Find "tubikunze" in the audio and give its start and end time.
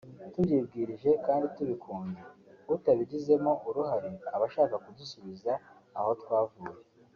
1.55-2.21